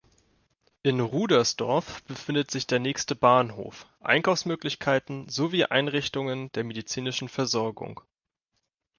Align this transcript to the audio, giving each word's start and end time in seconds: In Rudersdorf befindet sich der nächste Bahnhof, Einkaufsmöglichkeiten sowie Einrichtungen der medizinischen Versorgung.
In 0.81 0.99
Rudersdorf 0.99 2.01
befindet 2.05 2.49
sich 2.49 2.65
der 2.65 2.79
nächste 2.79 3.15
Bahnhof, 3.15 3.85
Einkaufsmöglichkeiten 3.99 5.29
sowie 5.29 5.65
Einrichtungen 5.65 6.51
der 6.53 6.63
medizinischen 6.63 7.29
Versorgung. 7.29 8.01